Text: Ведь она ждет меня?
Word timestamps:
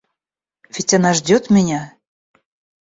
Ведь 0.71 0.95
она 0.95 1.13
ждет 1.13 1.51
меня? 1.51 1.93